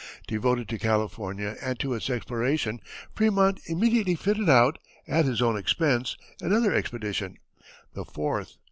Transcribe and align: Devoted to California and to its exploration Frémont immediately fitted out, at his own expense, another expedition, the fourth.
Devoted 0.27 0.67
to 0.69 0.79
California 0.79 1.55
and 1.61 1.79
to 1.79 1.93
its 1.93 2.09
exploration 2.09 2.81
Frémont 3.15 3.59
immediately 3.69 4.15
fitted 4.15 4.49
out, 4.49 4.79
at 5.07 5.25
his 5.25 5.43
own 5.43 5.55
expense, 5.55 6.17
another 6.41 6.73
expedition, 6.73 7.37
the 7.93 8.03
fourth. 8.03 8.55